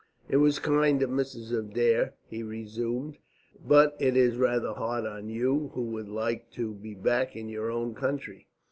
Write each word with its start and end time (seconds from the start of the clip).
"It 0.27 0.37
was 0.37 0.57
kind 0.57 1.03
of 1.03 1.11
Mrs. 1.11 1.55
Adair," 1.55 2.15
he 2.25 2.41
resumed, 2.41 3.19
"but 3.63 3.95
it 3.99 4.17
is 4.17 4.35
rather 4.35 4.73
hard 4.73 5.05
on 5.05 5.29
you, 5.29 5.69
who 5.75 5.83
would 5.91 6.09
like 6.09 6.49
to 6.53 6.73
be 6.73 6.95
back 6.95 7.35
in 7.35 7.49
your 7.49 7.69
own 7.69 7.93
country. 7.93 8.47